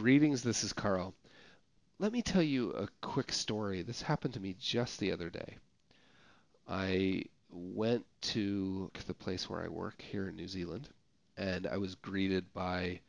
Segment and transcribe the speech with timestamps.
[0.00, 1.12] Greetings, this is Carl.
[1.98, 3.82] Let me tell you a quick story.
[3.82, 5.58] This happened to me just the other day.
[6.66, 10.88] I went to the place where I work here in New Zealand,
[11.36, 13.00] and I was greeted by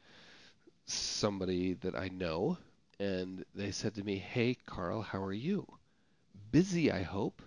[0.86, 2.58] somebody that I know,
[3.00, 5.66] and they said to me, Hey, Carl, how are you?
[6.52, 7.42] Busy, I hope.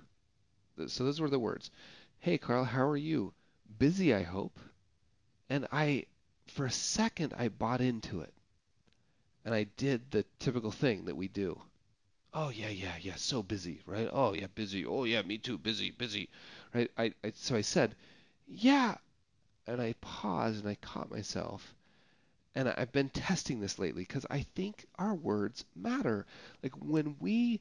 [0.86, 1.70] So those were the words.
[2.18, 3.34] Hey, Carl, how are you?
[3.78, 4.58] Busy, I hope.
[5.50, 6.06] And I,
[6.46, 8.32] for a second, I bought into it
[9.44, 11.60] and I did the typical thing that we do.
[12.34, 14.08] Oh yeah, yeah, yeah, so busy, right?
[14.12, 14.84] Oh yeah, busy.
[14.84, 16.28] Oh yeah, me too, busy, busy,
[16.74, 16.90] right?
[16.98, 17.94] I, I so I said,
[18.46, 18.96] yeah,
[19.66, 21.74] and I paused and I caught myself,
[22.54, 26.26] and I've been testing this lately because I think our words matter.
[26.62, 27.60] Like when we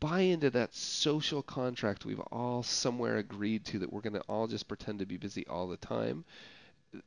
[0.00, 4.46] buy into that social contract we've all somewhere agreed to that we're going to all
[4.46, 6.24] just pretend to be busy all the time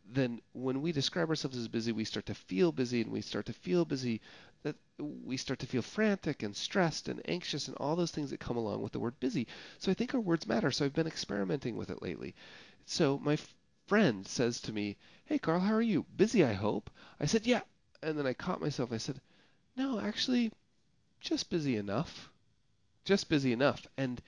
[0.05, 3.45] then when we describe ourselves as busy, we start to feel busy, and we start
[3.45, 4.21] to feel busy,
[4.63, 8.39] that we start to feel frantic and stressed and anxious and all those things that
[8.39, 9.45] come along with the word busy.
[9.77, 10.71] So I think our words matter.
[10.71, 12.33] So I've been experimenting with it lately.
[12.85, 13.53] So my f-
[13.87, 16.05] friend says to me, "Hey Carl, how are you?
[16.15, 17.61] Busy, I hope." I said, "Yeah,"
[18.01, 18.91] and then I caught myself.
[18.91, 19.21] I said,
[19.75, 20.51] "No, actually,
[21.19, 22.31] just busy enough.
[23.03, 24.21] Just busy enough." And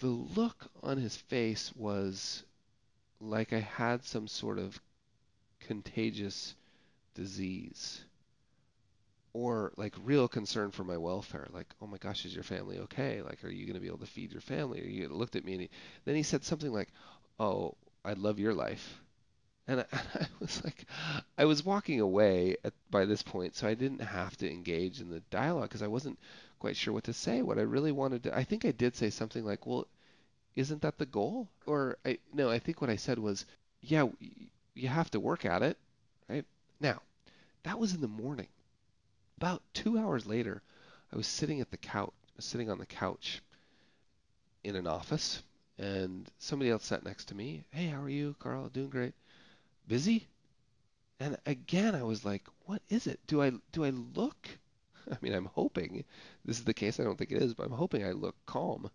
[0.00, 2.42] the look on his face was
[3.20, 4.80] like I had some sort of
[5.60, 6.54] contagious
[7.14, 8.04] disease
[9.32, 13.22] or like real concern for my welfare like oh my gosh is your family okay?
[13.22, 14.86] Like are you going to be able to feed your family?
[14.88, 15.70] You looked at me and he,
[16.04, 16.88] then he said something like
[17.38, 19.00] oh i love your life.
[19.68, 20.86] And I, I was like
[21.38, 25.10] i was walking away at, by this point so i didn't have to engage in
[25.10, 26.18] the dialogue because i wasn't
[26.60, 27.42] quite sure what to say.
[27.42, 29.86] What i really wanted to i think i did say something like well
[30.56, 31.48] isn't that the goal?
[31.66, 33.46] Or i no i think what i said was
[33.82, 34.06] yeah
[34.82, 35.78] you have to work at it,
[36.28, 36.44] right?
[36.80, 37.02] Now,
[37.64, 38.48] that was in the morning.
[39.36, 40.62] About two hours later,
[41.12, 43.42] I was sitting at the couch, sitting on the couch
[44.64, 45.42] in an office,
[45.78, 47.64] and somebody else sat next to me.
[47.70, 48.68] Hey, how are you, Carl?
[48.68, 49.14] Doing great.
[49.88, 50.28] Busy?
[51.20, 53.20] And again, I was like, what is it?
[53.26, 54.48] Do I do I look?
[55.10, 56.04] I mean, I'm hoping
[56.44, 56.98] this is the case.
[56.98, 58.90] I don't think it is, but I'm hoping I look calm,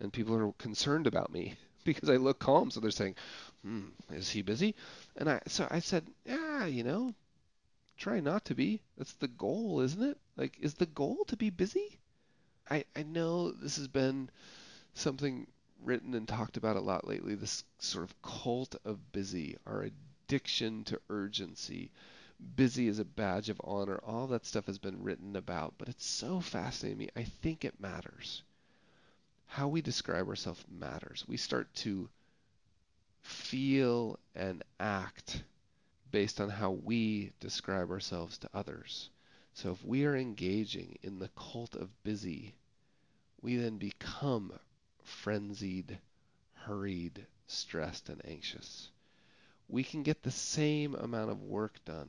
[0.00, 1.56] and people are concerned about me
[1.94, 2.70] because I look calm.
[2.70, 3.16] So they're saying,
[3.62, 4.74] "Hmm, is he busy?"
[5.16, 7.14] And I so I said, "Yeah, you know,
[7.96, 8.82] try not to be.
[8.96, 10.18] That's the goal, isn't it?
[10.36, 11.98] Like, is the goal to be busy?"
[12.70, 14.30] I I know this has been
[14.94, 15.46] something
[15.82, 17.34] written and talked about a lot lately.
[17.34, 21.90] This sort of cult of busy, our addiction to urgency.
[22.56, 23.98] Busy is a badge of honor.
[24.04, 27.10] All that stuff has been written about, but it's so fascinating to me.
[27.16, 28.42] I think it matters
[29.48, 31.24] how we describe ourselves matters.
[31.26, 32.08] We start to
[33.22, 35.42] feel and act
[36.10, 39.10] based on how we describe ourselves to others.
[39.54, 42.54] So if we are engaging in the cult of busy,
[43.42, 44.52] we then become
[45.02, 45.98] frenzied,
[46.54, 48.90] hurried, stressed, and anxious.
[49.68, 52.08] We can get the same amount of work done,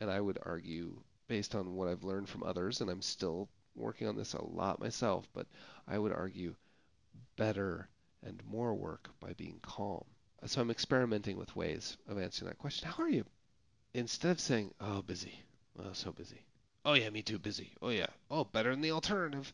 [0.00, 4.06] and I would argue, based on what I've learned from others, and I'm still working
[4.06, 5.46] on this a lot myself, but
[5.88, 6.54] I would argue
[7.36, 7.88] better
[8.22, 10.04] and more work by being calm.
[10.46, 12.88] So I'm experimenting with ways of answering that question.
[12.88, 13.24] How are you?
[13.94, 15.40] Instead of saying, oh, busy.
[15.78, 16.44] Oh, so busy.
[16.84, 17.72] Oh, yeah, me too, busy.
[17.80, 18.08] Oh, yeah.
[18.30, 19.52] Oh, better than the alternative.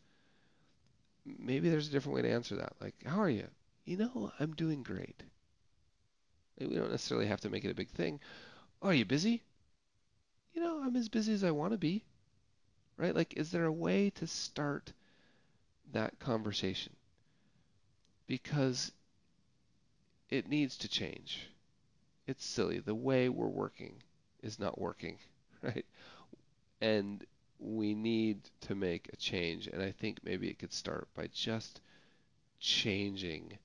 [1.25, 2.73] Maybe there's a different way to answer that.
[2.81, 3.47] Like, how are you?
[3.85, 5.23] You know, I'm doing great.
[6.59, 8.21] We don't necessarily have to make it a big thing.
[8.83, 9.43] Oh, are you busy?
[10.53, 12.05] You know, I'm as busy as I want to be.
[12.97, 13.15] Right?
[13.15, 14.93] Like, is there a way to start
[15.93, 16.93] that conversation?
[18.31, 18.93] Because
[20.29, 21.49] it needs to change.
[22.29, 22.79] It's silly.
[22.79, 24.05] The way we're working
[24.41, 25.19] is not working,
[25.63, 25.85] right?
[26.81, 27.27] And
[27.59, 28.39] we need
[28.69, 29.67] to make a change.
[29.67, 31.81] And I think maybe it could start by just
[32.61, 33.59] changing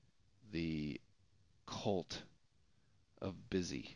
[0.52, 1.00] the
[1.68, 2.24] cult
[3.22, 3.96] of busy.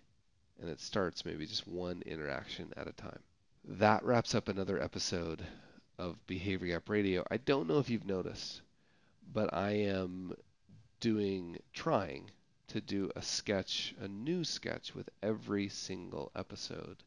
[0.61, 3.21] And it starts maybe just one interaction at a time.
[3.65, 5.43] That wraps up another episode
[5.97, 7.25] of Behavior Gap Radio.
[7.31, 8.61] I don't know if you've noticed,
[9.33, 10.35] but I am
[10.99, 12.31] doing, trying
[12.67, 17.03] to do a sketch, a new sketch with every single episode.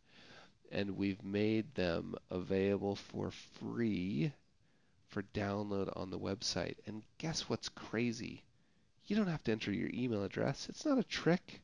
[0.71, 4.33] And we've made them available for free
[5.09, 6.77] for download on the website.
[6.87, 8.43] And guess what's crazy?
[9.07, 10.69] You don't have to enter your email address.
[10.69, 11.61] It's not a trick.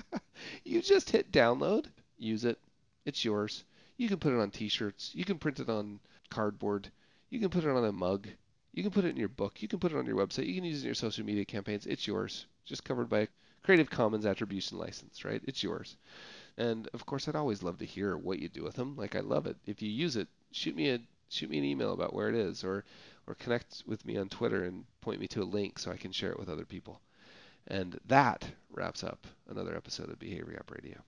[0.64, 1.86] you just hit download,
[2.18, 2.58] use it.
[3.04, 3.64] It's yours.
[3.96, 5.10] You can put it on t-shirts.
[5.14, 6.90] You can print it on cardboard.
[7.30, 8.28] You can put it on a mug.
[8.76, 9.60] You can put it in your book.
[9.62, 10.46] You can put it on your website.
[10.46, 11.86] You can use it in your social media campaigns.
[11.86, 12.46] It's yours.
[12.64, 13.26] Just covered by
[13.64, 15.42] Creative Commons Attribution License, right?
[15.44, 15.96] It's yours.
[16.58, 18.94] And of course, I'd always love to hear what you do with them.
[18.94, 19.56] Like I love it.
[19.66, 21.00] If you use it, shoot me a
[21.30, 22.84] shoot me an email about where it is, or
[23.26, 26.12] or connect with me on Twitter and point me to a link so I can
[26.12, 27.00] share it with other people.
[27.66, 31.02] And that wraps up another episode of Behavior Gap Radio.